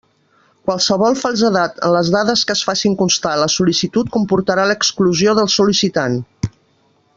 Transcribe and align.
Qualsevol 0.69 1.17
falsedat 1.23 1.77
en 1.87 1.93
les 1.95 2.09
dades 2.15 2.43
que 2.51 2.55
es 2.59 2.63
facin 2.69 2.97
constar 3.03 3.35
a 3.35 3.39
la 3.43 3.51
sol·licitud 3.59 4.11
comportarà 4.19 4.67
l'exclusió 4.73 5.37
del 5.41 5.53
sol·licitant. 5.59 6.19